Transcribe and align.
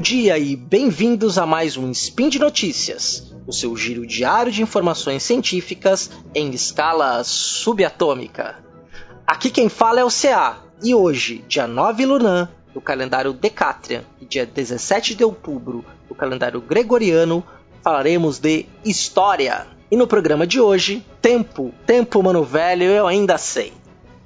dia 0.00 0.38
e 0.38 0.56
bem-vindos 0.56 1.36
a 1.36 1.44
mais 1.44 1.76
um 1.76 1.90
Spin 1.90 2.30
de 2.30 2.38
Notícias, 2.38 3.30
o 3.46 3.52
seu 3.52 3.76
giro 3.76 4.06
diário 4.06 4.50
de 4.50 4.62
informações 4.62 5.22
científicas 5.22 6.10
em 6.34 6.50
escala 6.52 7.22
subatômica. 7.22 8.56
Aqui 9.26 9.50
quem 9.50 9.68
fala 9.68 10.00
é 10.00 10.04
o 10.04 10.08
CA, 10.08 10.56
e 10.82 10.94
hoje, 10.94 11.44
dia 11.46 11.66
9 11.66 12.06
Lunan, 12.06 12.48
do 12.72 12.80
calendário 12.80 13.34
Decatrian, 13.34 14.02
e 14.18 14.24
dia 14.24 14.46
17 14.46 15.14
de 15.14 15.22
outubro, 15.22 15.84
do 16.08 16.14
calendário 16.14 16.62
Gregoriano, 16.62 17.44
falaremos 17.84 18.38
de 18.38 18.64
história. 18.82 19.66
E 19.90 19.96
no 19.98 20.06
programa 20.06 20.46
de 20.46 20.58
hoje, 20.58 21.04
tempo, 21.20 21.74
tempo 21.84 22.22
mano 22.22 22.42
velho, 22.42 22.84
eu 22.84 23.06
ainda 23.06 23.36
sei 23.36 23.70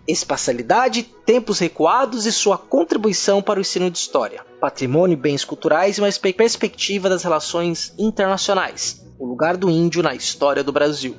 espacialidade, 0.06 1.02
tempos 1.02 1.58
recuados 1.58 2.26
e 2.26 2.32
sua 2.32 2.58
contribuição 2.58 3.42
para 3.42 3.58
o 3.58 3.60
ensino 3.60 3.90
de 3.90 3.98
história, 3.98 4.44
patrimônio 4.60 5.14
e 5.14 5.20
bens 5.20 5.44
culturais 5.44 5.96
e 5.96 6.00
uma 6.00 6.10
perspectiva 6.36 7.08
das 7.08 7.22
relações 7.22 7.94
internacionais, 7.98 9.04
o 9.18 9.26
lugar 9.26 9.56
do 9.56 9.70
índio 9.70 10.02
na 10.02 10.14
história 10.14 10.62
do 10.62 10.72
Brasil. 10.72 11.16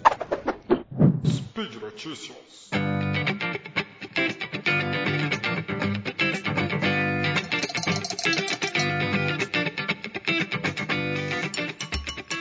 Speed 1.25 1.75
Notícias. 1.81 2.45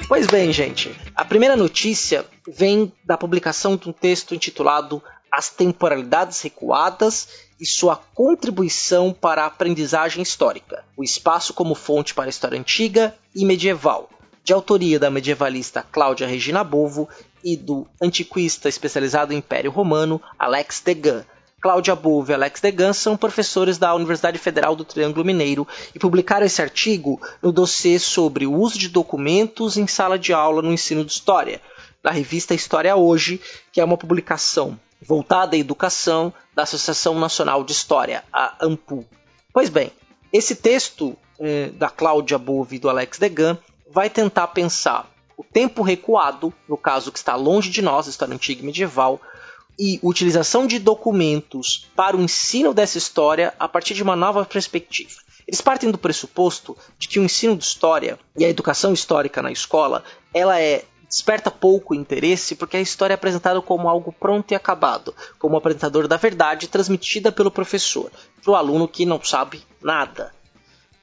Pois 0.06 0.26
bem, 0.28 0.52
gente, 0.52 0.94
a 1.16 1.24
primeira 1.24 1.56
notícia 1.56 2.24
vem 2.46 2.92
da 3.04 3.16
publicação 3.16 3.76
de 3.76 3.88
um 3.88 3.92
texto 3.92 4.32
intitulado 4.32 5.02
as 5.36 5.50
temporalidades 5.50 6.40
recuadas 6.42 7.28
e 7.58 7.66
sua 7.66 7.96
contribuição 8.14 9.12
para 9.12 9.42
a 9.42 9.46
aprendizagem 9.46 10.22
histórica, 10.22 10.84
o 10.96 11.02
espaço 11.02 11.52
como 11.52 11.74
fonte 11.74 12.14
para 12.14 12.26
a 12.26 12.28
história 12.28 12.58
antiga 12.58 13.12
e 13.34 13.44
medieval, 13.44 14.08
de 14.44 14.52
autoria 14.52 14.96
da 14.96 15.10
medievalista 15.10 15.82
Cláudia 15.82 16.28
Regina 16.28 16.62
Bovo 16.62 17.08
e 17.42 17.56
do 17.56 17.84
antiquista 18.00 18.68
especializado 18.68 19.32
em 19.32 19.38
Império 19.38 19.72
Romano 19.72 20.22
Alex 20.38 20.80
Degan. 20.84 21.24
Cláudia 21.60 21.96
Bovo 21.96 22.30
e 22.30 22.34
Alex 22.34 22.60
Degan 22.60 22.92
são 22.92 23.16
professores 23.16 23.76
da 23.76 23.92
Universidade 23.92 24.38
Federal 24.38 24.76
do 24.76 24.84
Triângulo 24.84 25.24
Mineiro 25.24 25.66
e 25.92 25.98
publicaram 25.98 26.46
esse 26.46 26.62
artigo 26.62 27.20
no 27.42 27.50
dossiê 27.50 27.98
sobre 27.98 28.46
o 28.46 28.52
uso 28.52 28.78
de 28.78 28.88
documentos 28.88 29.76
em 29.76 29.86
sala 29.88 30.16
de 30.16 30.32
aula 30.32 30.62
no 30.62 30.72
ensino 30.72 31.04
de 31.04 31.10
história, 31.10 31.60
na 32.04 32.12
revista 32.12 32.54
História 32.54 32.94
Hoje, 32.94 33.40
que 33.72 33.80
é 33.80 33.84
uma 33.84 33.96
publicação 33.96 34.78
voltada 35.06 35.56
à 35.56 35.58
educação 35.58 36.32
da 36.54 36.62
Associação 36.62 37.18
Nacional 37.18 37.62
de 37.64 37.72
História, 37.72 38.24
a 38.32 38.64
AMPU. 38.64 39.04
Pois 39.52 39.68
bem, 39.68 39.92
esse 40.32 40.56
texto 40.56 41.16
eh, 41.38 41.70
da 41.74 41.90
Cláudia 41.90 42.38
Bove 42.38 42.76
e 42.76 42.78
do 42.78 42.88
Alex 42.88 43.18
Degan 43.18 43.58
vai 43.90 44.10
tentar 44.10 44.48
pensar 44.48 45.10
o 45.36 45.44
tempo 45.44 45.82
recuado, 45.82 46.52
no 46.68 46.76
caso 46.76 47.10
que 47.12 47.18
está 47.18 47.34
longe 47.34 47.70
de 47.70 47.82
nós, 47.82 48.06
história 48.06 48.34
antiga 48.34 48.62
e 48.62 48.64
medieval, 48.64 49.20
e 49.78 49.98
utilização 50.02 50.66
de 50.66 50.78
documentos 50.78 51.88
para 51.96 52.16
o 52.16 52.20
ensino 52.20 52.72
dessa 52.72 52.98
história 52.98 53.52
a 53.58 53.68
partir 53.68 53.94
de 53.94 54.02
uma 54.02 54.14
nova 54.14 54.44
perspectiva. 54.44 55.24
Eles 55.46 55.60
partem 55.60 55.90
do 55.90 55.98
pressuposto 55.98 56.76
de 56.98 57.08
que 57.08 57.18
o 57.18 57.24
ensino 57.24 57.56
de 57.56 57.64
história 57.64 58.18
e 58.36 58.44
a 58.44 58.48
educação 58.48 58.92
histórica 58.92 59.42
na 59.42 59.52
escola 59.52 60.04
ela 60.32 60.60
é 60.60 60.84
desperta 61.14 61.48
pouco 61.48 61.94
interesse 61.94 62.56
porque 62.56 62.76
a 62.76 62.80
história 62.80 63.14
é 63.14 63.16
apresentada 63.16 63.62
como 63.62 63.88
algo 63.88 64.12
pronto 64.12 64.50
e 64.50 64.54
acabado, 64.56 65.14
como 65.38 65.56
apresentador 65.56 66.08
da 66.08 66.16
verdade 66.16 66.66
transmitida 66.66 67.30
pelo 67.30 67.52
professor, 67.52 68.10
para 68.42 68.50
o 68.50 68.56
aluno 68.56 68.88
que 68.88 69.06
não 69.06 69.22
sabe 69.22 69.62
nada. 69.80 70.34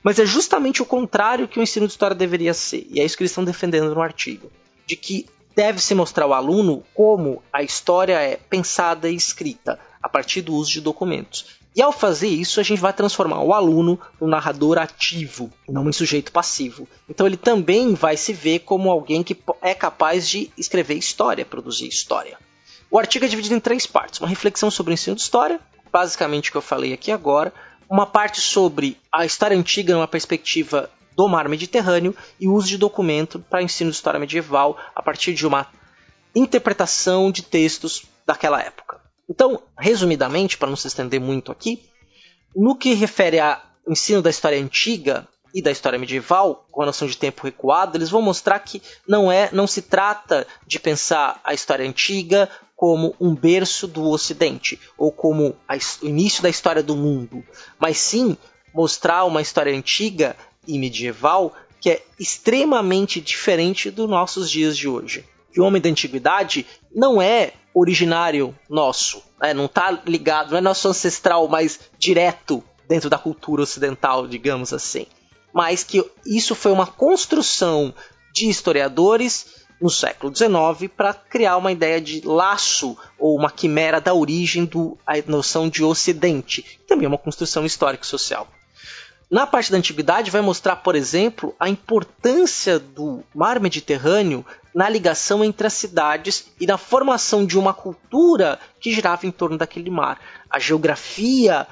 Mas 0.04 0.20
é 0.20 0.26
justamente 0.26 0.82
o 0.82 0.86
contrário 0.86 1.48
que 1.48 1.58
o 1.58 1.64
ensino 1.64 1.88
de 1.88 1.94
história 1.94 2.16
deveria 2.16 2.54
ser, 2.54 2.86
e 2.90 3.00
é 3.00 3.06
isso 3.06 3.16
que 3.16 3.24
eles 3.24 3.32
estão 3.32 3.46
defendendo 3.46 3.96
no 3.96 4.02
artigo, 4.02 4.52
de 4.86 4.98
que 4.98 5.28
deve-se 5.56 5.96
mostrar 5.96 6.26
ao 6.26 6.34
aluno 6.34 6.84
como 6.94 7.42
a 7.54 7.64
história 7.64 8.20
é 8.20 8.36
pensada 8.36 9.10
e 9.10 9.16
escrita 9.16 9.80
a 10.02 10.10
partir 10.10 10.42
do 10.42 10.54
uso 10.54 10.72
de 10.72 10.82
documentos. 10.82 11.60
E 11.74 11.82
ao 11.82 11.94
fazer 11.94 12.28
isso, 12.28 12.60
a 12.60 12.64
gente 12.64 12.82
vai 12.82 12.92
transformar 12.92 13.42
o 13.42 13.54
aluno 13.54 14.00
num 14.20 14.28
narrador 14.28 14.78
ativo, 14.78 15.50
não 15.70 15.88
em 15.88 15.94
sujeito 15.94 16.32
passivo. 16.32 16.88
Então 17.10 17.26
ele 17.26 17.38
também 17.38 17.94
vai 17.94 18.18
se 18.18 18.34
ver 18.34 18.60
como 18.60 18.92
alguém 18.92 19.24
que 19.24 19.38
é 19.62 19.74
capaz 19.74 20.28
de 20.28 20.52
escrever 20.58 20.96
história, 20.96 21.46
produzir 21.46 21.88
história. 21.88 22.38
O 22.90 23.00
artigo 23.00 23.24
é 23.24 23.28
dividido 23.28 23.56
em 23.56 23.60
três 23.60 23.88
partes: 23.88 24.20
uma 24.20 24.28
reflexão 24.28 24.70
sobre 24.70 24.92
o 24.92 24.96
ensino 24.96 25.16
de 25.16 25.22
história, 25.22 25.62
basicamente 25.92 26.50
o 26.50 26.52
que 26.52 26.58
eu 26.58 26.62
falei 26.62 26.92
aqui 26.92 27.10
agora, 27.10 27.54
uma 27.90 28.06
parte 28.06 28.42
sobre 28.42 28.98
a 29.12 29.26
história 29.26 29.58
antiga 29.58 29.94
numa 29.94 30.08
perspectiva 30.08 30.90
do 31.16 31.28
mar 31.28 31.48
Mediterrâneo 31.48 32.16
e 32.40 32.48
o 32.48 32.54
uso 32.54 32.68
de 32.68 32.78
documento 32.78 33.40
para 33.50 33.62
ensino 33.62 33.90
de 33.90 33.96
história 33.96 34.20
medieval 34.20 34.78
a 34.96 35.02
partir 35.02 35.34
de 35.34 35.48
uma 35.48 35.68
interpretação 36.36 37.32
de 37.32 37.44
textos 37.44 38.04
daquela 38.26 38.62
época. 38.62 39.01
Então, 39.32 39.64
resumidamente, 39.80 40.58
para 40.58 40.68
não 40.68 40.76
se 40.76 40.88
estender 40.88 41.18
muito 41.18 41.54
aqui, 41.54 41.82
no 42.54 42.76
que 42.76 42.94
refere 42.94 43.40
ao 43.40 43.62
ensino 43.88 44.22
da 44.22 44.30
história 44.30 44.62
antiga 44.62 45.26
e 45.56 45.62
da 45.62 45.72
história 45.72 45.98
medieval, 45.98 46.68
com 46.70 46.82
a 46.82 46.86
noção 46.86 47.08
de 47.08 47.16
tempo 47.16 47.44
recuado, 47.46 47.98
eles 47.98 48.10
vão 48.10 48.22
mostrar 48.22 48.60
que 48.60 48.82
não 49.08 49.32
é, 49.32 49.50
não 49.54 49.66
se 49.66 49.84
trata 49.84 50.46
de 50.68 50.82
pensar 50.82 51.40
a 51.46 51.54
história 51.54 51.88
antiga 51.88 52.50
como 52.76 53.16
um 53.22 53.34
berço 53.34 53.88
do 53.88 54.10
Ocidente 54.10 54.78
ou 54.98 55.14
como 55.14 55.56
a, 55.66 55.78
o 56.02 56.08
início 56.08 56.44
da 56.44 56.50
história 56.50 56.84
do 56.84 56.98
mundo, 56.98 57.42
mas 57.80 58.00
sim 58.00 58.36
mostrar 58.74 59.24
uma 59.24 59.42
história 59.42 59.74
antiga 59.74 60.36
e 60.68 60.78
medieval 60.78 61.56
que 61.80 61.90
é 61.90 62.04
extremamente 62.20 63.22
diferente 63.22 63.90
dos 63.90 64.10
nossos 64.10 64.52
dias 64.52 64.76
de 64.78 64.90
hoje. 64.90 65.26
O 65.58 65.64
homem 65.64 65.82
da 65.82 65.90
antiguidade 65.90 66.66
não 66.94 67.22
é 67.22 67.54
originário 67.74 68.56
nosso, 68.70 69.24
né? 69.40 69.54
não 69.54 69.66
está 69.66 69.92
ligado, 70.06 70.52
não 70.52 70.58
é 70.58 70.62
nosso 70.62 70.88
ancestral 70.88 71.48
mais 71.48 71.80
direto 71.98 72.64
dentro 72.88 73.10
da 73.10 73.18
cultura 73.18 73.62
ocidental, 73.62 74.28
digamos 74.28 74.74
assim, 74.74 75.06
mas 75.54 75.84
que 75.84 76.04
isso 76.26 76.54
foi 76.54 76.72
uma 76.72 76.88
construção 76.88 77.94
de 78.34 78.50
historiadores 78.50 79.62
no 79.82 79.90
século 79.90 80.34
XIX 80.34 80.92
para 80.96 81.14
criar 81.14 81.58
uma 81.58 81.72
ideia 81.72 82.00
de 82.00 82.22
laço 82.22 82.96
ou 83.18 83.36
uma 83.36 83.50
quimera 83.50 84.00
da 84.00 84.14
origem 84.14 84.66
da 84.66 85.24
noção 85.26 85.68
de 85.68 85.84
Ocidente, 85.84 86.62
que 86.62 86.86
também 86.88 87.06
é 87.06 87.08
uma 87.08 87.18
construção 87.18 87.66
histórica 87.66 88.04
e 88.04 88.08
social. 88.08 88.48
Na 89.32 89.48
parte 89.48 89.72
da 89.72 89.78
antiguidade 89.78 90.30
vai 90.30 90.42
mostrar, 90.42 90.76
por 90.76 90.94
exemplo, 90.94 91.56
a 91.58 91.70
importância 91.70 92.78
do 92.78 93.24
mar 93.34 93.62
Mediterrâneo 93.62 94.46
na 94.76 94.90
ligação 94.90 95.42
entre 95.42 95.66
as 95.66 95.72
cidades 95.72 96.48
e 96.60 96.68
na 96.68 96.78
formação 96.78 97.46
de 97.46 97.58
uma 97.58 97.74
cultura 97.74 98.60
que 98.78 98.92
girava 98.92 99.26
em 99.26 99.32
torno 99.32 99.58
daquele 99.58 99.90
mar. 99.90 100.20
A 100.50 100.60
geografia 100.60 101.66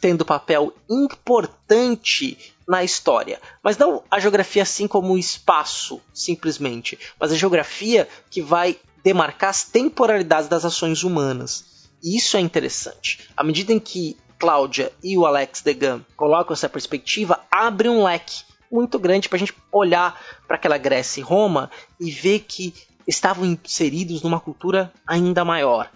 tendo 0.00 0.24
papel 0.24 0.74
importante 0.90 2.52
na 2.66 2.82
história, 2.82 3.40
mas 3.62 3.78
não 3.78 4.02
a 4.10 4.18
geografia 4.18 4.64
assim 4.64 4.88
como 4.88 5.12
o 5.12 5.18
espaço, 5.18 6.00
simplesmente, 6.12 6.98
mas 7.20 7.30
a 7.30 7.36
geografia 7.36 8.08
que 8.28 8.42
vai 8.42 8.76
demarcar 9.04 9.50
as 9.50 9.62
temporalidades 9.62 10.48
das 10.48 10.64
ações 10.64 11.04
humanas. 11.04 11.88
E 12.02 12.16
isso 12.16 12.36
é 12.36 12.40
interessante. 12.40 13.30
À 13.36 13.44
medida 13.44 13.72
em 13.72 13.78
que 13.78 14.16
Cláudia 14.44 14.92
e 15.02 15.16
o 15.16 15.24
Alex 15.24 15.62
Degan 15.62 16.04
colocam 16.14 16.52
essa 16.52 16.68
perspectiva, 16.68 17.40
abre 17.50 17.88
um 17.88 18.04
leque 18.04 18.42
muito 18.70 18.98
grande 18.98 19.26
para 19.26 19.36
a 19.36 19.38
gente 19.38 19.54
olhar 19.72 20.20
para 20.46 20.56
aquela 20.56 20.76
Grécia 20.76 21.22
e 21.22 21.24
Roma 21.24 21.70
e 21.98 22.10
ver 22.10 22.40
que 22.40 22.74
estavam 23.08 23.46
inseridos 23.46 24.20
numa 24.20 24.38
cultura 24.38 24.92
ainda 25.06 25.46
maior, 25.46 25.90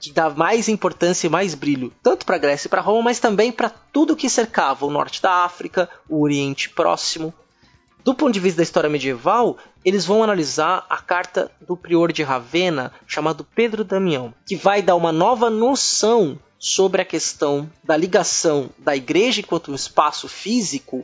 que 0.00 0.10
dá 0.10 0.30
mais 0.30 0.66
importância 0.66 1.26
e 1.26 1.30
mais 1.30 1.54
brilho, 1.54 1.92
tanto 2.02 2.24
para 2.24 2.36
a 2.36 2.38
Grécia 2.38 2.68
e 2.68 2.70
para 2.70 2.80
Roma, 2.80 3.02
mas 3.02 3.20
também 3.20 3.52
para 3.52 3.68
tudo 3.68 4.16
que 4.16 4.30
cercava 4.30 4.86
o 4.86 4.90
norte 4.90 5.20
da 5.20 5.44
África, 5.44 5.86
o 6.08 6.22
Oriente 6.22 6.70
Próximo. 6.70 7.34
Do 8.02 8.14
ponto 8.14 8.32
de 8.32 8.40
vista 8.40 8.56
da 8.56 8.62
história 8.62 8.88
medieval, 8.88 9.58
eles 9.84 10.06
vão 10.06 10.24
analisar 10.24 10.86
a 10.88 10.96
carta 10.96 11.50
do 11.60 11.76
prior 11.76 12.10
de 12.12 12.22
Ravenna, 12.22 12.94
chamado 13.06 13.46
Pedro 13.54 13.84
Damião, 13.84 14.32
que 14.46 14.56
vai 14.56 14.80
dar 14.80 14.96
uma 14.96 15.12
nova 15.12 15.50
noção 15.50 16.38
sobre 16.60 17.00
a 17.00 17.06
questão 17.06 17.70
da 17.82 17.96
ligação 17.96 18.68
da 18.78 18.94
igreja 18.94 19.40
enquanto 19.40 19.72
um 19.72 19.74
espaço 19.74 20.28
físico 20.28 21.02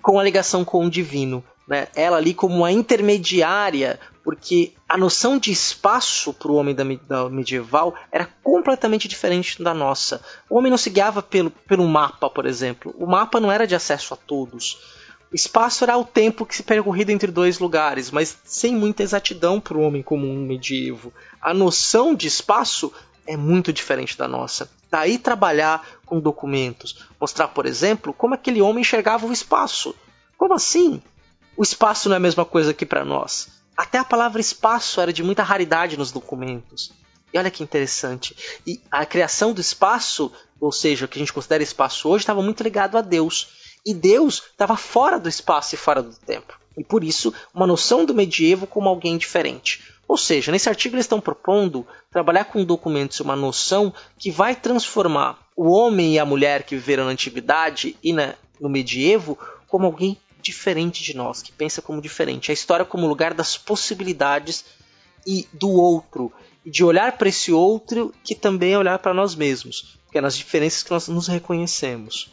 com 0.00 0.20
a 0.20 0.22
ligação 0.22 0.64
com 0.64 0.86
o 0.86 0.90
divino. 0.90 1.42
Né? 1.66 1.88
Ela 1.96 2.18
ali 2.18 2.32
como 2.32 2.54
uma 2.54 2.70
intermediária, 2.70 3.98
porque 4.22 4.74
a 4.88 4.96
noção 4.96 5.36
de 5.36 5.50
espaço 5.50 6.32
para 6.32 6.52
o 6.52 6.54
homem 6.54 6.72
da, 6.72 6.84
da, 7.08 7.28
medieval 7.28 7.96
era 8.12 8.28
completamente 8.44 9.08
diferente 9.08 9.60
da 9.60 9.74
nossa. 9.74 10.22
O 10.48 10.56
homem 10.56 10.70
não 10.70 10.78
se 10.78 10.90
guiava 10.90 11.20
pelo, 11.20 11.50
pelo 11.50 11.88
mapa, 11.88 12.30
por 12.30 12.46
exemplo. 12.46 12.94
O 12.96 13.06
mapa 13.06 13.40
não 13.40 13.50
era 13.50 13.66
de 13.66 13.74
acesso 13.74 14.14
a 14.14 14.16
todos. 14.16 14.78
O 15.32 15.34
espaço 15.34 15.82
era 15.82 15.98
o 15.98 16.04
tempo 16.04 16.46
que 16.46 16.54
se 16.54 16.62
percorrido 16.62 17.10
entre 17.10 17.32
dois 17.32 17.58
lugares, 17.58 18.12
mas 18.12 18.38
sem 18.44 18.76
muita 18.76 19.02
exatidão 19.02 19.60
para 19.60 19.76
o 19.76 19.80
homem 19.80 20.00
comum 20.00 20.36
medievo. 20.46 21.12
A 21.42 21.52
noção 21.52 22.14
de 22.14 22.28
espaço 22.28 22.92
é 23.26 23.36
muito 23.36 23.72
diferente 23.72 24.16
da 24.16 24.28
nossa. 24.28 24.70
Daí 24.90 25.18
trabalhar 25.18 25.86
com 26.04 26.20
documentos, 26.20 27.06
mostrar, 27.20 27.48
por 27.48 27.66
exemplo, 27.66 28.12
como 28.12 28.34
aquele 28.34 28.62
homem 28.62 28.82
enxergava 28.82 29.26
o 29.26 29.32
espaço. 29.32 29.94
Como 30.36 30.54
assim? 30.54 31.02
O 31.56 31.62
espaço 31.62 32.08
não 32.08 32.14
é 32.14 32.18
a 32.18 32.20
mesma 32.20 32.44
coisa 32.44 32.74
que 32.74 32.86
para 32.86 33.04
nós. 33.04 33.48
Até 33.76 33.98
a 33.98 34.04
palavra 34.04 34.40
espaço 34.40 35.00
era 35.00 35.12
de 35.12 35.22
muita 35.22 35.42
raridade 35.42 35.96
nos 35.96 36.12
documentos. 36.12 36.92
E 37.32 37.38
olha 37.38 37.50
que 37.50 37.62
interessante. 37.62 38.36
E 38.66 38.80
a 38.90 39.04
criação 39.04 39.52
do 39.52 39.60
espaço, 39.60 40.32
ou 40.60 40.72
seja, 40.72 41.04
o 41.04 41.08
que 41.08 41.18
a 41.18 41.20
gente 41.20 41.32
considera 41.32 41.62
espaço 41.62 42.08
hoje, 42.08 42.22
estava 42.22 42.42
muito 42.42 42.62
ligado 42.62 42.96
a 42.96 43.00
Deus. 43.00 43.48
E 43.84 43.92
Deus 43.92 44.42
estava 44.50 44.76
fora 44.76 45.18
do 45.18 45.28
espaço 45.28 45.74
e 45.74 45.78
fora 45.78 46.02
do 46.02 46.14
tempo. 46.14 46.58
E 46.76 46.84
por 46.84 47.02
isso, 47.02 47.32
uma 47.54 47.66
noção 47.66 48.04
do 48.04 48.14
medievo 48.14 48.66
como 48.66 48.88
alguém 48.88 49.16
diferente. 49.16 49.82
Ou 50.08 50.16
seja, 50.16 50.52
nesse 50.52 50.68
artigo 50.68 50.94
eles 50.94 51.04
estão 51.04 51.20
propondo 51.20 51.86
trabalhar 52.10 52.44
com 52.44 52.64
documentos 52.64 53.20
uma 53.20 53.34
noção 53.34 53.92
que 54.18 54.30
vai 54.30 54.54
transformar 54.54 55.38
o 55.56 55.70
homem 55.70 56.14
e 56.14 56.18
a 56.18 56.24
mulher 56.24 56.62
que 56.62 56.76
viveram 56.76 57.06
na 57.06 57.10
antiguidade 57.10 57.96
e 58.02 58.12
na, 58.12 58.34
no 58.60 58.68
medievo 58.68 59.38
como 59.66 59.86
alguém 59.86 60.16
diferente 60.40 61.02
de 61.02 61.16
nós, 61.16 61.42
que 61.42 61.50
pensa 61.50 61.82
como 61.82 62.00
diferente. 62.00 62.50
A 62.50 62.54
história 62.54 62.84
como 62.84 63.08
lugar 63.08 63.34
das 63.34 63.58
possibilidades 63.58 64.64
e 65.26 65.48
do 65.52 65.70
outro, 65.70 66.32
e 66.64 66.70
de 66.70 66.84
olhar 66.84 67.18
para 67.18 67.28
esse 67.28 67.52
outro 67.52 68.14
que 68.22 68.34
também 68.34 68.74
é 68.74 68.78
olhar 68.78 68.98
para 69.00 69.12
nós 69.12 69.34
mesmos, 69.34 69.98
porque 70.04 70.18
é 70.18 70.20
nas 70.20 70.36
diferenças 70.36 70.84
que 70.84 70.90
nós 70.90 71.08
nos 71.08 71.26
reconhecemos. 71.26 72.30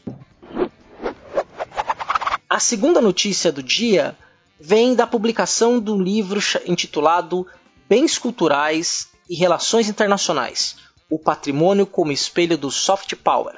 A 2.48 2.60
segunda 2.60 3.02
notícia 3.02 3.52
do 3.52 3.64
dia 3.64 4.16
vem 4.60 4.94
da 4.94 5.08
publicação 5.08 5.80
do 5.80 6.00
livro 6.00 6.40
intitulado 6.68 7.48
Bens 7.94 8.18
Culturais 8.18 9.10
e 9.30 9.36
Relações 9.36 9.88
Internacionais: 9.88 10.78
O 11.12 11.20
Patrimônio 11.20 11.86
como 11.86 12.12
Espelho 12.12 12.58
do 12.58 12.72
Soft 12.72 13.14
Power. 13.18 13.54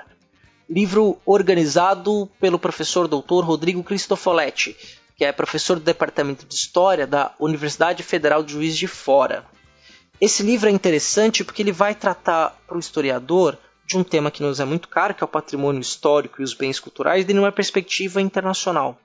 Livro 0.69 1.17
organizado 1.25 2.29
pelo 2.37 2.59
professor 2.59 3.07
Dr. 3.07 3.45
Rodrigo 3.45 3.81
Cristofoletti, 3.81 4.75
que 5.15 5.23
é 5.23 5.31
professor 5.31 5.79
do 5.79 5.85
Departamento 5.85 6.45
de 6.45 6.53
História 6.53 7.07
da 7.07 7.33
Universidade 7.39 8.03
Federal 8.03 8.43
de 8.43 8.51
Juiz 8.51 8.75
de 8.75 8.87
Fora. 8.87 9.45
Esse 10.19 10.43
livro 10.43 10.67
é 10.67 10.71
interessante 10.73 11.41
porque 11.41 11.61
ele 11.61 11.71
vai 11.71 11.95
tratar 11.95 12.61
para 12.67 12.75
o 12.75 12.79
historiador 12.81 13.57
de 13.87 13.97
um 13.97 14.03
tema 14.03 14.29
que 14.29 14.43
nos 14.43 14.59
é 14.59 14.65
muito 14.65 14.89
caro, 14.89 15.13
que 15.13 15.23
é 15.23 15.25
o 15.25 15.29
patrimônio 15.29 15.79
histórico 15.79 16.41
e 16.41 16.43
os 16.43 16.53
bens 16.53 16.77
culturais, 16.77 17.23
de 17.23 17.31
uma 17.31 17.53
perspectiva 17.53 18.21
internacional. 18.21 18.99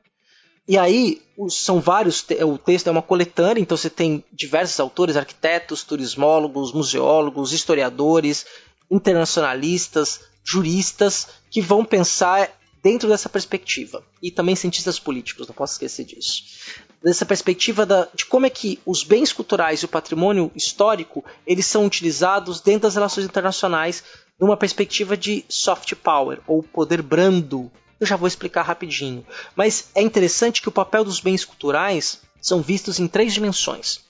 E 0.69 0.79
aí, 0.79 1.21
são 1.49 1.81
vários, 1.81 2.25
o 2.47 2.59
texto 2.59 2.87
é 2.87 2.91
uma 2.91 3.03
coletânea, 3.03 3.61
então 3.61 3.77
você 3.77 3.91
tem 3.91 4.25
diversos 4.33 4.79
autores, 4.79 5.17
arquitetos, 5.17 5.83
turismólogos, 5.83 6.73
museólogos, 6.73 7.53
historiadores, 7.53 8.47
internacionalistas, 8.91 10.21
juristas, 10.45 11.29
que 11.51 11.61
vão 11.61 11.85
pensar 11.85 12.51
dentro 12.83 13.09
dessa 13.09 13.29
perspectiva. 13.29 14.03
E 14.23 14.31
também 14.31 14.57
cientistas 14.57 14.99
políticos, 14.99 15.47
não 15.47 15.55
posso 15.55 15.75
esquecer 15.75 16.05
disso. 16.05 16.43
Dessa 17.03 17.25
perspectiva 17.25 17.87
da, 17.87 18.09
de 18.15 18.27
como 18.27 18.47
é 18.47 18.51
que 18.51 18.79
os 18.85 19.03
bens 19.03 19.33
culturais 19.33 19.81
e 19.81 19.85
o 19.85 19.89
patrimônio 19.89 20.51
histórico 20.55 21.25
eles 21.47 21.67
são 21.67 21.87
utilizados 21.87 22.61
dentro 22.61 22.83
das 22.83 22.95
relações 22.95 23.27
internacionais 23.27 24.03
numa 24.39 24.57
perspectiva 24.57 25.17
de 25.17 25.45
soft 25.49 25.95
power, 25.97 26.41
ou 26.47 26.63
poder 26.63 27.03
brando 27.03 27.71
eu 28.01 28.07
já 28.07 28.17
vou 28.17 28.27
explicar 28.27 28.63
rapidinho. 28.63 29.25
Mas 29.55 29.91
é 29.95 30.03
interessante 30.03 30.63
que 30.63 30.69
o 30.69 30.73
papel 30.73 31.05
dos 31.05 31.21
bens 31.21 31.45
culturais 31.45 32.21
são 32.41 32.63
vistos 32.63 32.99
em 32.99 33.07
três 33.07 33.35
dimensões: 33.35 34.01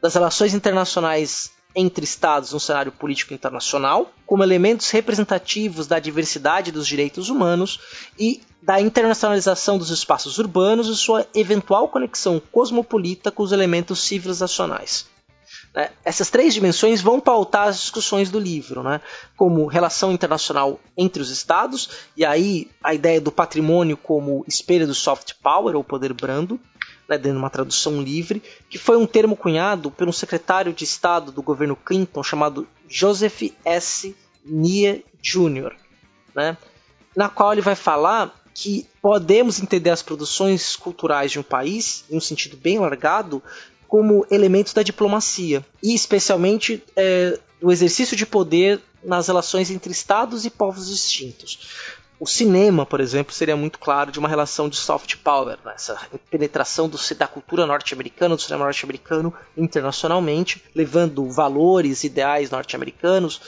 das 0.00 0.14
relações 0.14 0.54
internacionais 0.54 1.52
entre 1.76 2.04
estados 2.04 2.52
no 2.52 2.60
cenário 2.60 2.92
político 2.92 3.34
internacional, 3.34 4.12
como 4.24 4.44
elementos 4.44 4.90
representativos 4.90 5.88
da 5.88 5.98
diversidade 5.98 6.70
dos 6.70 6.86
direitos 6.86 7.28
humanos 7.28 7.80
e 8.16 8.40
da 8.62 8.80
internacionalização 8.80 9.76
dos 9.76 9.90
espaços 9.90 10.38
urbanos 10.38 10.88
e 10.88 10.96
sua 10.96 11.26
eventual 11.34 11.88
conexão 11.88 12.40
cosmopolita 12.52 13.30
com 13.30 13.42
os 13.42 13.52
elementos 13.52 14.04
civilizacionais. 14.04 15.06
Né? 15.74 15.90
Essas 16.04 16.30
três 16.30 16.54
dimensões 16.54 17.00
vão 17.00 17.20
pautar 17.20 17.68
as 17.68 17.80
discussões 17.80 18.30
do 18.30 18.38
livro, 18.38 18.82
né? 18.82 19.00
como 19.36 19.66
relação 19.66 20.12
internacional 20.12 20.78
entre 20.96 21.20
os 21.20 21.30
estados, 21.30 21.90
e 22.16 22.24
aí 22.24 22.70
a 22.82 22.94
ideia 22.94 23.20
do 23.20 23.32
patrimônio 23.32 23.96
como 23.96 24.44
espelho 24.46 24.86
do 24.86 24.94
soft 24.94 25.34
power, 25.42 25.74
ou 25.74 25.82
poder 25.82 26.12
brando, 26.12 26.60
né, 27.08 27.18
dando 27.18 27.38
uma 27.38 27.50
tradução 27.50 28.00
livre, 28.00 28.42
que 28.68 28.78
foi 28.78 28.96
um 28.96 29.06
termo 29.06 29.36
cunhado 29.36 29.90
pelo 29.90 30.12
secretário 30.12 30.72
de 30.72 30.84
Estado 30.84 31.30
do 31.30 31.42
governo 31.42 31.76
Clinton 31.76 32.22
chamado 32.22 32.66
Joseph 32.88 33.42
S. 33.64 34.16
Nye 34.44 35.04
Jr., 35.22 35.74
né, 36.34 36.56
na 37.16 37.28
qual 37.28 37.52
ele 37.52 37.60
vai 37.60 37.74
falar 37.74 38.34
que 38.54 38.86
podemos 39.02 39.60
entender 39.60 39.90
as 39.90 40.02
produções 40.02 40.76
culturais 40.76 41.32
de 41.32 41.40
um 41.40 41.42
país, 41.42 42.04
em 42.08 42.16
um 42.16 42.20
sentido 42.20 42.56
bem 42.56 42.78
largado, 42.78 43.42
como 43.94 44.26
elementos 44.28 44.72
da 44.72 44.82
diplomacia 44.82 45.64
e 45.80 45.94
especialmente 45.94 46.82
é, 46.96 47.38
do 47.60 47.70
exercício 47.70 48.16
de 48.16 48.26
poder 48.26 48.80
nas 49.04 49.28
relações 49.28 49.70
entre 49.70 49.92
estados 49.92 50.44
e 50.44 50.50
povos 50.50 50.88
distintos. 50.88 51.60
O 52.18 52.26
cinema, 52.26 52.84
por 52.84 53.00
exemplo, 53.00 53.32
seria 53.32 53.54
muito 53.54 53.78
claro 53.78 54.10
de 54.10 54.18
uma 54.18 54.28
relação 54.28 54.68
de 54.68 54.74
soft 54.74 55.18
power, 55.18 55.58
né? 55.64 55.74
essa 55.76 55.96
penetração 56.28 56.88
do, 56.88 56.98
da 57.16 57.28
cultura 57.28 57.66
norte-americana, 57.66 58.34
do 58.34 58.42
cinema 58.42 58.64
norte-americano 58.64 59.32
internacionalmente, 59.56 60.64
levando 60.74 61.30
valores, 61.30 62.02
ideais 62.02 62.50
norte-americanos 62.50 63.40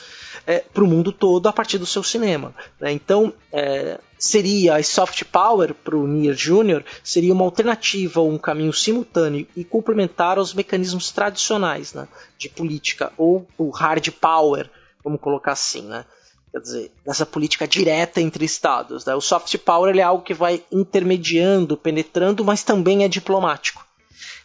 é, 0.47 0.61
para 0.61 0.85
o 0.85 0.87
mundo 0.87 1.11
todo 1.11 1.49
a 1.49 1.53
partir 1.53 1.79
do 1.79 1.87
seu 1.87 2.05
cinema. 2.05 2.55
Né? 2.79 2.93
Então, 2.93 3.33
é, 3.53 3.99
seria 4.19 4.77
a 4.77 4.83
soft 4.83 5.25
power 5.25 5.75
para 5.75 5.97
o 5.97 6.07
Nier 6.07 6.35
Jr. 6.35 6.85
seria 7.03 7.33
uma 7.33 7.45
alternativa 7.45 8.21
ou 8.21 8.31
um 8.31 8.39
caminho 8.39 8.73
simultâneo 8.73 9.47
e 9.57 9.65
complementar 9.65 10.39
aos 10.39 10.55
mecanismos 10.55 11.11
tradicionais 11.11 11.93
né, 11.93 12.09
de 12.39 12.49
política 12.49 13.13
ou 13.17 13.47
o 13.59 13.71
hard 13.71 14.11
power, 14.13 14.71
vamos 15.05 15.21
colocar 15.21 15.53
assim, 15.53 15.83
né? 15.83 16.05
Quer 16.51 16.61
dizer, 16.61 16.93
nessa 17.07 17.27
política 17.27 17.69
direta 17.69 18.19
entre 18.19 18.45
estados. 18.45 19.05
Né? 19.05 19.15
O 19.15 19.21
soft 19.21 19.55
power 19.59 19.95
é 19.95 20.01
algo 20.01 20.25
que 20.25 20.33
vai 20.33 20.65
intermediando, 20.73 21.77
penetrando, 21.77 22.43
mas 22.43 22.63
também 22.63 23.05
é 23.05 23.09
diplomático. 23.09 23.85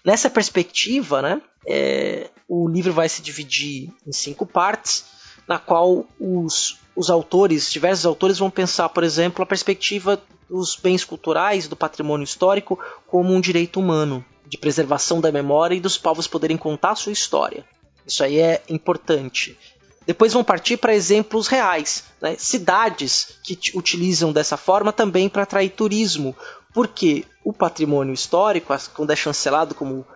Nessa 0.03 0.29
perspectiva, 0.29 1.21
né, 1.21 1.41
é, 1.65 2.29
o 2.49 2.67
livro 2.67 2.91
vai 2.91 3.07
se 3.07 3.21
dividir 3.21 3.93
em 4.05 4.11
cinco 4.11 4.45
partes 4.45 5.05
na 5.51 5.59
qual 5.59 6.05
os, 6.17 6.79
os 6.95 7.09
autores, 7.09 7.69
diversos 7.69 8.05
autores, 8.05 8.39
vão 8.39 8.49
pensar, 8.49 8.87
por 8.87 9.03
exemplo, 9.03 9.43
a 9.43 9.45
perspectiva 9.45 10.17
dos 10.49 10.77
bens 10.77 11.03
culturais, 11.03 11.67
do 11.67 11.75
patrimônio 11.75 12.23
histórico, 12.23 12.79
como 13.05 13.33
um 13.33 13.41
direito 13.41 13.77
humano, 13.77 14.23
de 14.47 14.57
preservação 14.57 15.19
da 15.19 15.29
memória 15.29 15.75
e 15.75 15.81
dos 15.81 15.97
povos 15.97 16.25
poderem 16.25 16.55
contar 16.55 16.95
sua 16.95 17.11
história. 17.11 17.65
Isso 18.07 18.23
aí 18.23 18.39
é 18.39 18.63
importante. 18.69 19.57
Depois 20.07 20.31
vão 20.31 20.41
partir 20.41 20.77
para 20.77 20.95
exemplos 20.95 21.47
reais, 21.47 22.05
né? 22.21 22.37
cidades 22.37 23.35
que 23.43 23.59
utilizam 23.75 24.31
dessa 24.31 24.55
forma 24.55 24.93
também 24.93 25.27
para 25.27 25.43
atrair 25.43 25.71
turismo, 25.71 26.33
porque 26.73 27.25
o 27.43 27.51
patrimônio 27.51 28.13
histórico, 28.13 28.73
quando 28.95 29.11
é 29.11 29.17
chancelado 29.17 29.75
como 29.75 30.07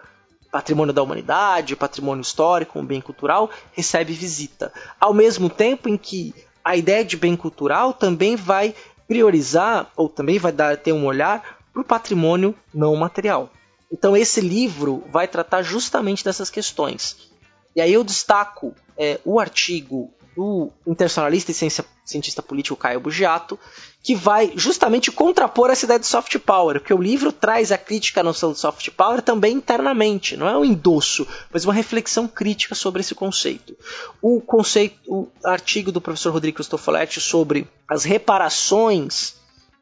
patrimônio 0.52 0.94
da 0.94 1.04
humanidade, 1.04 1.76
patrimônio 1.76 2.22
histórico, 2.22 2.80
um 2.80 2.86
bem 2.86 3.02
cultural, 3.02 3.50
recebe 3.74 4.14
visita. 4.14 4.72
Ao 5.00 5.14
mesmo 5.14 5.50
tempo 5.50 5.90
em 5.90 5.98
que 5.98 6.34
a 6.64 6.76
ideia 6.76 7.04
de 7.04 7.18
bem 7.18 7.36
cultural 7.36 7.94
também 7.94 8.36
vai 8.36 8.74
priorizar, 9.08 9.92
ou 9.96 10.10
também 10.10 10.40
vai 10.40 10.52
dar, 10.52 10.78
ter 10.78 10.92
um 10.92 11.06
olhar 11.06 11.60
para 11.72 11.82
o 11.82 11.86
patrimônio 11.86 12.56
não 12.74 12.96
material. 12.96 13.52
Então 13.92 14.16
esse 14.16 14.42
livro 14.42 15.04
vai 15.12 15.28
tratar 15.28 15.62
justamente 15.62 16.24
dessas 16.24 16.50
questões. 16.50 17.30
E 17.76 17.82
aí 17.82 17.94
eu 17.94 18.04
destaco 18.04 18.74
é, 18.98 19.20
o 19.24 19.40
artigo 19.40 20.12
do 20.36 20.70
internacionalista 20.86 21.52
e 21.52 21.72
cientista 22.04 22.44
político 22.44 22.76
Caio 22.76 23.00
Bugiato, 23.00 23.58
que 24.04 24.14
vai 24.14 24.52
justamente 24.56 25.12
contrapor 25.12 25.70
essa 25.70 25.86
ideia 25.86 26.00
de 26.00 26.06
soft 26.06 26.38
power, 26.40 26.80
porque 26.80 26.94
o 26.94 27.02
livro 27.02 27.32
traz 27.32 27.72
a 27.72 27.78
crítica 27.78 28.20
à 28.20 28.24
noção 28.24 28.52
de 28.52 28.60
soft 28.60 28.90
power 28.92 29.22
também 29.22 29.56
internamente, 29.56 30.36
não 30.36 30.48
é 30.48 30.58
um 30.58 30.66
endosso, 30.66 31.26
mas 31.52 31.64
uma 31.64 31.74
reflexão 31.74 32.28
crítica 32.28 32.76
sobre 32.76 33.02
esse 33.02 33.16
conceito. 33.16 33.76
O 34.22 34.42
conceito, 34.42 35.00
o 35.08 35.28
artigo 35.44 35.92
do 35.92 36.02
professor 36.02 36.32
Rodrigo 36.32 36.58
Cristofoletti 36.58 37.22
sobre 37.22 37.68
as 37.88 38.04
reparações 38.04 39.36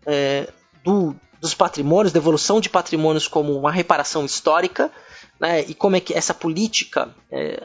é, 0.05 0.47
do, 0.83 1.15
dos 1.41 1.53
patrimônios, 1.53 2.13
devolução 2.13 2.61
de 2.61 2.69
patrimônios 2.69 3.27
como 3.27 3.57
uma 3.57 3.71
reparação 3.71 4.25
histórica, 4.25 4.91
né, 5.39 5.61
e 5.67 5.73
como 5.73 5.95
é 5.95 5.99
que 5.99 6.13
essa 6.13 6.33
política 6.33 7.13
é, 7.29 7.63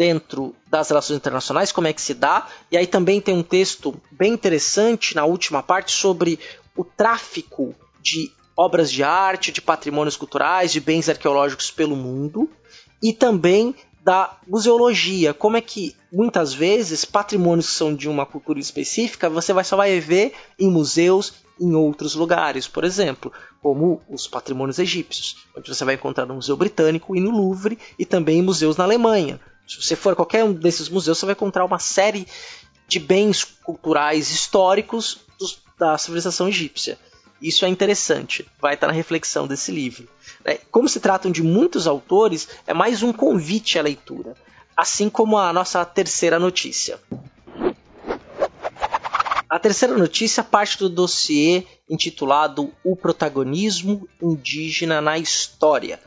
dentro 0.00 0.56
das 0.66 0.88
relações 0.88 1.18
internacionais, 1.18 1.72
como 1.72 1.86
é 1.86 1.92
que 1.92 2.00
se 2.00 2.14
dá. 2.14 2.48
E 2.72 2.78
aí 2.78 2.86
também 2.86 3.20
tem 3.20 3.34
um 3.34 3.42
texto 3.42 3.94
bem 4.10 4.32
interessante 4.32 5.14
na 5.14 5.26
última 5.26 5.62
parte 5.62 5.92
sobre 5.92 6.40
o 6.74 6.82
tráfico 6.82 7.74
de 8.00 8.32
obras 8.56 8.90
de 8.90 9.02
arte, 9.02 9.52
de 9.52 9.60
patrimônios 9.60 10.16
culturais, 10.16 10.72
de 10.72 10.80
bens 10.80 11.06
arqueológicos 11.10 11.70
pelo 11.70 11.94
mundo. 11.94 12.48
E 13.02 13.12
também 13.12 13.74
da 14.02 14.38
museologia, 14.48 15.34
como 15.34 15.58
é 15.58 15.60
que 15.60 15.94
muitas 16.10 16.54
vezes 16.54 17.04
patrimônios 17.04 17.66
que 17.66 17.74
são 17.74 17.94
de 17.94 18.08
uma 18.08 18.24
cultura 18.24 18.58
específica 18.58 19.28
você 19.28 19.52
vai, 19.52 19.64
só 19.64 19.76
vai 19.76 20.00
ver 20.00 20.32
em 20.58 20.70
museus 20.70 21.34
em 21.60 21.74
outros 21.74 22.14
lugares, 22.14 22.66
por 22.66 22.84
exemplo, 22.84 23.30
como 23.60 24.00
os 24.08 24.26
patrimônios 24.26 24.78
egípcios, 24.78 25.44
onde 25.54 25.68
você 25.68 25.84
vai 25.84 25.96
encontrar 25.96 26.24
no 26.24 26.36
Museu 26.36 26.56
Britânico 26.56 27.14
e 27.14 27.20
no 27.20 27.30
Louvre 27.30 27.78
e 27.98 28.06
também 28.06 28.38
em 28.38 28.42
museus 28.42 28.78
na 28.78 28.84
Alemanha. 28.84 29.38
Se 29.70 29.80
você 29.80 29.94
for 29.94 30.14
a 30.14 30.16
qualquer 30.16 30.42
um 30.42 30.52
desses 30.52 30.88
museus, 30.88 31.18
você 31.18 31.26
vai 31.26 31.32
encontrar 31.32 31.64
uma 31.64 31.78
série 31.78 32.26
de 32.88 32.98
bens 32.98 33.44
culturais 33.44 34.28
históricos 34.32 35.18
dos, 35.38 35.62
da 35.78 35.96
civilização 35.96 36.48
egípcia. 36.48 36.98
Isso 37.40 37.64
é 37.64 37.68
interessante, 37.68 38.44
vai 38.60 38.74
estar 38.74 38.88
na 38.88 38.92
reflexão 38.92 39.46
desse 39.46 39.70
livro. 39.70 40.08
Né? 40.44 40.58
Como 40.72 40.88
se 40.88 40.98
tratam 40.98 41.30
de 41.30 41.40
muitos 41.44 41.86
autores, 41.86 42.48
é 42.66 42.74
mais 42.74 43.04
um 43.04 43.12
convite 43.12 43.78
à 43.78 43.82
leitura, 43.82 44.34
assim 44.76 45.08
como 45.08 45.38
a 45.38 45.52
nossa 45.52 45.84
terceira 45.84 46.40
notícia. 46.40 46.98
A 49.48 49.56
terceira 49.56 49.96
notícia 49.96 50.42
parte 50.42 50.78
do 50.78 50.88
dossiê 50.88 51.64
intitulado 51.88 52.72
O 52.82 52.96
Protagonismo 52.96 54.08
Indígena 54.20 55.00
na 55.00 55.16
História, 55.16 56.00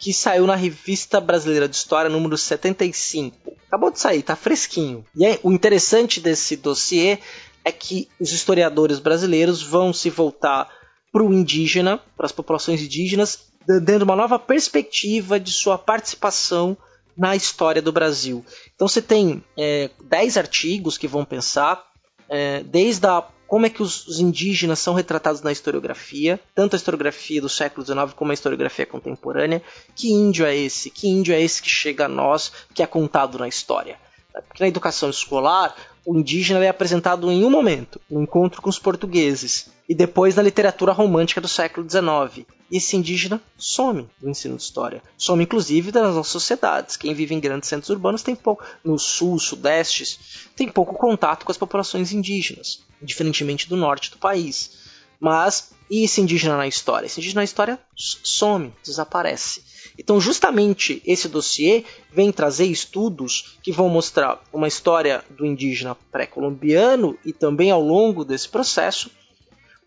que 0.00 0.14
saiu 0.14 0.46
na 0.46 0.56
Revista 0.56 1.20
Brasileira 1.20 1.68
de 1.68 1.76
História 1.76 2.10
número 2.10 2.36
75. 2.36 3.52
Acabou 3.68 3.90
de 3.90 4.00
sair, 4.00 4.22
tá 4.22 4.34
fresquinho. 4.34 5.04
E 5.14 5.26
aí, 5.26 5.38
o 5.42 5.52
interessante 5.52 6.20
desse 6.20 6.56
dossiê 6.56 7.18
é 7.62 7.70
que 7.70 8.08
os 8.18 8.32
historiadores 8.32 8.98
brasileiros 8.98 9.62
vão 9.62 9.92
se 9.92 10.08
voltar 10.08 10.68
para 11.12 11.22
o 11.22 11.34
indígena, 11.34 11.98
para 12.16 12.24
as 12.24 12.32
populações 12.32 12.80
indígenas, 12.80 13.50
dando 13.82 14.02
uma 14.02 14.16
nova 14.16 14.38
perspectiva 14.38 15.38
de 15.38 15.52
sua 15.52 15.76
participação 15.76 16.76
na 17.14 17.36
história 17.36 17.82
do 17.82 17.92
Brasil. 17.92 18.42
Então 18.74 18.88
você 18.88 19.02
tem 19.02 19.44
é, 19.58 19.90
10 20.02 20.38
artigos 20.38 20.96
que 20.96 21.06
vão 21.06 21.26
pensar 21.26 21.84
é, 22.26 22.62
desde 22.62 23.06
a, 23.06 23.22
como 23.50 23.66
é 23.66 23.68
que 23.68 23.82
os, 23.82 24.06
os, 24.06 24.20
indígenas 24.20 24.78
são 24.78 24.94
retratados 24.94 25.42
na 25.42 25.50
historiografia, 25.50 26.38
tanto 26.54 26.76
a 26.76 26.78
historiografia 26.78 27.40
do 27.40 27.48
século 27.48 27.84
XIX 27.84 28.12
como 28.14 28.30
a 28.30 28.34
historiografia 28.34 28.86
contemporânea. 28.86 29.60
Que 29.92 30.12
índio 30.12 30.46
é 30.46 30.56
esse? 30.56 30.88
Que 30.88 31.08
índio 31.08 31.34
é 31.34 31.42
esse 31.42 31.60
que 31.60 31.68
chega 31.68 32.04
a 32.04 32.08
nós, 32.08 32.52
que 32.72 32.80
é 32.80 32.86
contado 32.86 33.40
na 33.40 33.48
história? 33.48 33.98
Porque 34.46 34.62
na 34.62 34.68
educação 34.68 35.10
escolar, 35.10 35.74
o 36.06 36.16
indígena 36.16 36.64
é 36.64 36.68
apresentado 36.68 37.28
em 37.28 37.42
um 37.42 37.50
momento, 37.50 38.00
no 38.08 38.22
encontro 38.22 38.62
com 38.62 38.70
os 38.70 38.78
portugueses, 38.78 39.68
e 39.88 39.96
depois 39.96 40.36
na 40.36 40.42
literatura 40.42 40.92
romântica 40.92 41.40
do 41.40 41.48
século 41.48 41.84
XIX. 41.90 42.46
Esse 42.70 42.96
indígena 42.96 43.42
some 43.58 44.08
do 44.20 44.28
ensino 44.30 44.56
de 44.56 44.62
história. 44.62 45.02
Some, 45.18 45.42
inclusive, 45.42 45.90
das 45.90 46.14
nossas 46.14 46.32
sociedades. 46.32 46.96
Quem 46.96 47.12
vive 47.12 47.34
em 47.34 47.40
grandes 47.40 47.68
centros 47.68 47.90
urbanos 47.90 48.22
tem 48.22 48.36
pouco, 48.36 48.64
no 48.84 48.98
sul, 48.98 49.38
sudeste, 49.38 50.18
tem 50.54 50.68
pouco 50.68 50.94
contato 50.94 51.44
com 51.44 51.50
as 51.50 51.58
populações 51.58 52.12
indígenas, 52.12 52.80
diferentemente 53.02 53.68
do 53.68 53.76
norte 53.76 54.10
do 54.10 54.18
país. 54.18 54.78
Mas, 55.18 55.72
e 55.90 56.04
esse 56.04 56.20
indígena 56.20 56.56
na 56.56 56.66
história? 56.66 57.06
Esse 57.06 57.20
indígena 57.20 57.40
na 57.40 57.44
história 57.44 57.78
some, 57.94 58.72
desaparece. 58.82 59.62
Então, 59.98 60.18
justamente 60.18 61.02
esse 61.04 61.28
dossiê 61.28 61.84
vem 62.10 62.32
trazer 62.32 62.64
estudos 62.64 63.58
que 63.62 63.70
vão 63.70 63.88
mostrar 63.88 64.42
uma 64.50 64.66
história 64.66 65.22
do 65.28 65.44
indígena 65.44 65.94
pré-colombiano 66.10 67.18
e 67.24 67.32
também 67.32 67.70
ao 67.70 67.82
longo 67.82 68.24
desse 68.24 68.48
processo, 68.48 69.10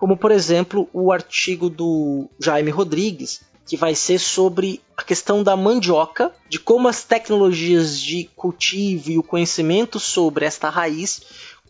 como 0.04 0.18
por 0.18 0.34
exemplo 0.34 0.90
o 0.92 1.14
artigo 1.14 1.70
do 1.70 2.28
Jaime 2.38 2.70
Rodrigues, 2.70 3.40
que 3.66 3.78
vai 3.78 3.96
ser 3.96 4.20
sobre 4.20 4.82
a 4.98 5.02
questão 5.02 5.42
da 5.42 5.56
mandioca, 5.56 6.30
de 6.50 6.60
como 6.60 6.90
as 6.90 7.06
tecnologias 7.06 7.98
de 8.02 8.30
cultivo 8.36 9.12
e 9.12 9.18
o 9.18 9.24
conhecimento 9.24 10.02
sobre 10.02 10.44
esta 10.44 10.68
raiz 10.68 11.22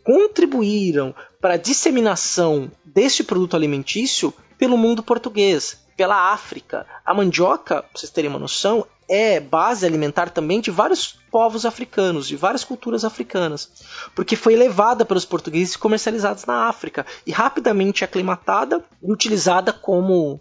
contribuíram 0.04 1.14
para 1.40 1.54
a 1.54 1.58
disseminação 1.58 2.72
deste 2.84 3.24
produto 3.24 3.56
alimentício 3.56 4.34
pelo 4.58 4.80
mundo 4.80 5.04
português, 5.04 5.83
pela 5.96 6.32
África. 6.32 6.86
A 7.06 7.14
mandioca, 7.14 7.84
para 7.84 7.90
vocês 7.94 8.12
terem 8.12 8.30
uma 8.30 8.40
noção, 8.40 8.86
é 9.08 9.40
base 9.40 9.86
alimentar 9.86 10.30
também 10.30 10.60
de 10.60 10.72
vários 10.72 11.18
povos 11.32 11.66
africanos, 11.66 12.28
de 12.28 12.36
várias 12.36 12.64
culturas 12.64 13.04
africanas, 13.04 13.70
porque 14.16 14.36
foi 14.36 14.56
levada 14.56 15.06
pelos 15.06 15.26
portugueses 15.26 15.76
e 15.76 15.80
comercializada 15.80 16.42
na 16.48 16.68
África 16.68 17.06
e 17.26 17.32
rapidamente 17.32 18.04
aclimatada 18.04 18.84
e 19.02 19.12
utilizada 19.12 19.74
como 19.74 20.40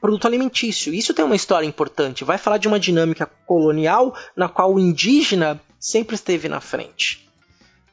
produto 0.00 0.26
alimentício. 0.26 0.94
Isso 0.94 1.12
tem 1.12 1.24
uma 1.24 1.36
história 1.36 1.66
importante. 1.66 2.24
Vai 2.24 2.38
falar 2.38 2.58
de 2.58 2.68
uma 2.68 2.78
dinâmica 2.78 3.26
colonial 3.46 4.14
na 4.36 4.48
qual 4.48 4.74
o 4.74 4.78
indígena 4.78 5.60
sempre 5.78 6.14
esteve 6.14 6.48
na 6.48 6.60
frente. 6.60 7.28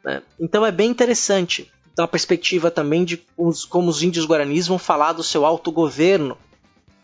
Né? 0.04 0.22
Então 0.40 0.66
é 0.66 0.72
bem 0.72 0.90
interessante, 0.90 1.72
da 1.96 2.08
perspectiva 2.08 2.70
também 2.70 3.04
de 3.04 3.18
como 3.70 3.90
os 3.90 4.04
índios 4.04 4.26
guaranis 4.26 4.68
vão 4.68 4.78
falar 4.78 5.14
do 5.14 5.24
seu 5.24 5.46
autogoverno 5.46 6.38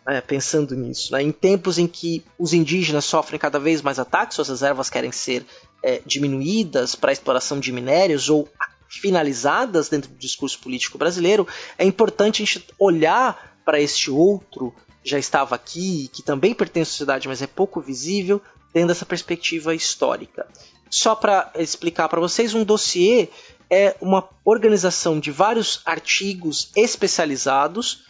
é, 0.08 0.20
pensando 0.22 0.76
nisso. 0.76 1.12
Né? 1.14 1.24
Em 1.24 1.32
tempos 1.32 1.78
em 1.78 1.88
que 1.88 2.24
os 2.38 2.54
indígenas 2.54 3.06
sofrem 3.06 3.40
cada 3.40 3.60
vez 3.60 3.82
mais 3.82 4.00
ataques, 4.00 4.36
suas 4.36 4.50
reservas 4.50 4.90
querem 4.90 5.12
ser 5.12 5.46
é, 5.84 6.02
diminuídas 6.06 6.96
para 6.96 7.12
a 7.12 7.14
exploração 7.14 7.60
de 7.60 7.72
minérios 7.72 8.30
ou 8.30 8.48
finalizadas 8.90 9.88
dentro 9.88 10.10
do 10.12 10.18
discurso 10.18 10.60
político 10.60 10.98
brasileiro, 10.98 11.48
é 11.78 11.86
importante 11.86 12.44
a 12.44 12.46
gente 12.46 12.66
olhar 12.78 13.58
para 13.64 13.80
este 13.80 14.12
outro 14.12 14.74
já 15.04 15.18
estava 15.18 15.56
aqui, 15.56 16.10
que 16.14 16.22
também 16.22 16.54
pertence 16.54 16.90
à 16.90 16.92
sociedade, 16.92 17.28
mas 17.28 17.42
é 17.42 17.48
pouco 17.48 17.82
visível, 17.82 18.42
tendo 18.74 18.92
essa 18.92 19.06
perspectiva 19.06 19.74
histórica. 19.74 20.48
Só 20.90 21.16
para 21.16 21.52
explicar 21.56 22.10
para 22.10 22.20
vocês, 22.20 22.54
um 22.54 22.64
dossiê 22.64 23.30
é 23.70 23.96
uma 24.02 24.28
organização 24.44 25.20
de 25.20 25.32
vários 25.32 25.82
artigos 25.86 26.70
especializados 26.76 28.04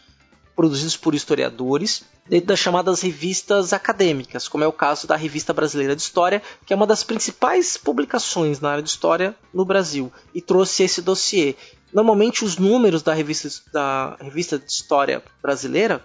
produzidos 0.55 0.97
por 0.97 1.15
historiadores 1.15 2.03
dentro 2.27 2.47
das 2.47 2.59
chamadas 2.59 3.01
revistas 3.01 3.73
acadêmicas, 3.73 4.47
como 4.47 4.63
é 4.63 4.67
o 4.67 4.73
caso 4.73 5.07
da 5.07 5.15
Revista 5.15 5.53
Brasileira 5.53 5.95
de 5.95 6.01
História, 6.01 6.41
que 6.65 6.73
é 6.73 6.75
uma 6.75 6.87
das 6.87 7.03
principais 7.03 7.77
publicações 7.77 8.59
na 8.59 8.71
área 8.71 8.83
de 8.83 8.89
história 8.89 9.35
no 9.53 9.65
Brasil, 9.65 10.11
e 10.33 10.41
trouxe 10.41 10.83
esse 10.83 11.01
dossiê. 11.01 11.55
Normalmente 11.93 12.45
os 12.45 12.57
números 12.57 13.01
da 13.01 13.13
revista, 13.13 13.49
da 13.73 14.17
revista 14.21 14.57
de 14.57 14.71
História 14.71 15.21
Brasileira 15.41 16.01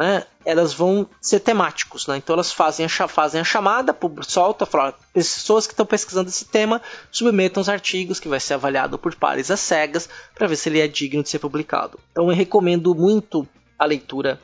né, 0.00 0.24
elas 0.46 0.72
vão 0.72 1.06
ser 1.20 1.40
temáticos, 1.40 2.06
né? 2.06 2.16
Então 2.16 2.32
elas 2.32 2.50
fazem 2.50 2.86
a, 2.86 2.88
fazem 2.88 3.38
a 3.38 3.44
chamada, 3.44 3.94
solta, 4.22 4.64
falar, 4.64 4.94
pessoas 5.12 5.66
que 5.66 5.74
estão 5.74 5.84
pesquisando 5.84 6.30
esse 6.30 6.46
tema 6.46 6.80
submetam 7.10 7.60
os 7.60 7.68
artigos 7.68 8.18
que 8.18 8.28
vai 8.28 8.40
ser 8.40 8.54
avaliado 8.54 8.98
por 8.98 9.14
pares 9.14 9.50
às 9.50 9.60
cegas 9.60 10.08
para 10.34 10.46
ver 10.46 10.56
se 10.56 10.70
ele 10.70 10.80
é 10.80 10.88
digno 10.88 11.22
de 11.22 11.28
ser 11.28 11.38
publicado. 11.38 11.98
Então 12.12 12.30
eu 12.30 12.34
recomendo 12.34 12.94
muito 12.94 13.46
a 13.80 13.86
leitura 13.86 14.38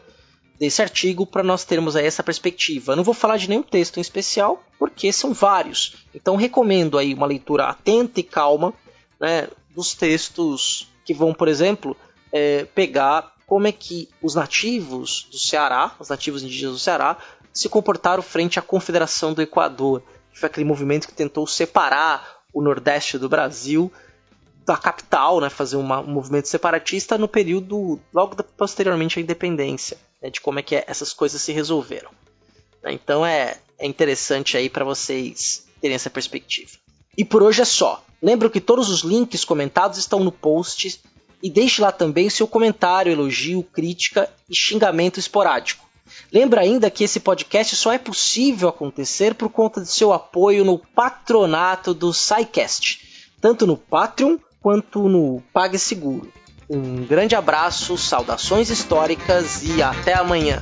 desse 0.59 0.81
artigo 0.81 1.27
para 1.27 1.43
nós 1.43 1.63
termos 1.63 1.95
aí 1.95 2.07
essa 2.07 2.23
perspectiva. 2.23 2.93
Eu 2.93 2.97
não 2.97 3.05
vou 3.05 3.13
falar 3.13 3.37
de 3.37 3.49
nenhum 3.49 3.63
texto 3.63 3.99
em 3.99 4.01
especial, 4.01 4.65
porque 4.79 5.13
são 5.13 5.35
vários. 5.35 6.07
Então 6.15 6.37
recomendo 6.37 6.97
aí 6.97 7.13
uma 7.13 7.27
leitura 7.27 7.67
atenta 7.67 8.19
e 8.19 8.23
calma 8.23 8.73
né, 9.21 9.49
dos 9.75 9.95
textos 9.95 10.91
que 11.05 11.13
vão, 11.13 11.35
por 11.35 11.49
exemplo, 11.49 11.95
é, 12.33 12.65
pegar 12.65 13.35
como 13.47 13.67
é 13.67 13.73
que 13.73 14.09
os 14.23 14.35
nativos 14.35 15.29
do 15.31 15.39
Ceará, 15.39 15.95
os 16.01 16.09
nativos 16.09 16.43
indígenas 16.43 16.73
do 16.73 16.81
Ceará, 16.81 17.19
se 17.53 17.69
comportaram 17.69 18.23
frente 18.23 18.59
à 18.59 18.63
Confederação 18.63 19.35
do 19.35 19.43
Equador, 19.43 20.03
que 20.33 20.41
foi 20.41 20.47
aquele 20.49 20.65
movimento 20.65 21.07
que 21.07 21.15
tentou 21.15 21.47
separar 21.47 22.41
o 22.53 22.63
Nordeste 22.63 23.19
do 23.19 23.29
Brasil 23.29 23.93
da 24.67 24.77
capital, 24.77 25.41
né, 25.41 25.49
fazer 25.49 25.77
uma, 25.77 26.01
um 26.01 26.13
movimento 26.13 26.49
separatista 26.49 27.17
no 27.17 27.29
período 27.29 28.01
logo 28.13 28.35
da, 28.35 28.43
posteriormente 28.43 29.19
à 29.19 29.23
independência, 29.23 29.97
né, 30.21 30.29
de 30.29 30.41
como 30.41 30.59
é 30.59 30.63
que 30.63 30.75
é, 30.75 30.85
essas 30.89 31.13
coisas 31.13 31.41
se 31.41 31.53
resolveram. 31.53 32.11
Né, 32.83 32.93
então 32.93 33.25
é, 33.25 33.59
é 33.79 33.87
interessante 33.87 34.57
aí 34.57 34.69
para 34.69 34.85
vocês 34.85 35.65
terem 35.81 35.95
essa 35.95 36.11
perspectiva. 36.11 36.73
E 37.17 37.25
por 37.25 37.45
hoje 37.45 37.63
é 37.63 37.65
só. 37.65 38.05
Lembro 38.21 38.51
que 38.51 38.61
todos 38.61 38.91
os 38.91 39.03
links 39.03 39.45
comentados 39.45 39.99
estão 39.99 40.21
no 40.21 40.33
post 40.33 41.01
e 41.41 41.49
deixe 41.49 41.81
lá 41.81 41.93
também 41.93 42.29
seu 42.29 42.49
comentário, 42.49 43.13
elogio, 43.13 43.63
crítica 43.63 44.29
e 44.51 44.57
xingamento 44.57 45.21
esporádico. 45.21 45.87
Lembra 46.33 46.63
ainda 46.63 46.91
que 46.91 47.05
esse 47.05 47.21
podcast 47.21 47.77
só 47.77 47.93
é 47.93 47.99
possível 47.99 48.69
acontecer 48.69 49.35
por 49.35 49.49
conta 49.49 49.81
de 49.81 49.89
seu 49.89 50.13
apoio 50.13 50.65
no 50.65 50.79
patronato 50.79 51.95
do 51.95 52.13
SciCast, 52.13 53.01
tanto 53.41 53.67
no 53.67 53.77
Patreon 53.77 54.39
quanto 54.67 55.09
no 55.09 55.41
PagSeguro. 55.53 56.29
Um 56.69 57.07
grande 57.07 57.37
abraço, 57.37 57.97
saudações 57.97 58.69
históricas 58.69 59.63
e 59.63 59.81
até 59.81 60.15
amanhã. 60.15 60.61